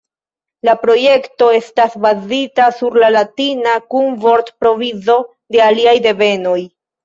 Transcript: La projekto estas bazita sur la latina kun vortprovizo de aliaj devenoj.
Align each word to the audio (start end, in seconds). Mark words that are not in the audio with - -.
La 0.69 0.73
projekto 0.85 1.49
estas 1.57 1.97
bazita 2.07 2.67
sur 2.79 2.99
la 3.05 3.11
latina 3.17 3.77
kun 3.95 4.11
vortprovizo 4.27 5.23
de 5.57 5.65
aliaj 5.71 5.99
devenoj. 6.11 6.61